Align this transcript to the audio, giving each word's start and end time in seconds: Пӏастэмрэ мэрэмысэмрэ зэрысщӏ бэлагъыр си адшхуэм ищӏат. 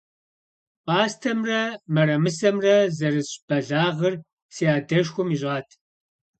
Пӏастэмрэ 0.85 1.61
мэрэмысэмрэ 1.93 2.75
зэрысщӏ 2.97 3.41
бэлагъыр 3.47 4.13
си 4.53 4.63
адшхуэм 4.75 5.29
ищӏат. 5.35 5.69